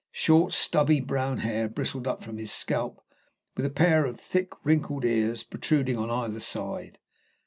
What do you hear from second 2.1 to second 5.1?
from his scalp, with a pair of thick, wrinkled